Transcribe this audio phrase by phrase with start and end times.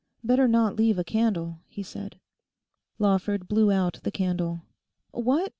[0.23, 2.19] 'Better not leave a candle,' he said.
[2.97, 4.63] Lawford blew out the candle.
[5.11, 5.49] 'What?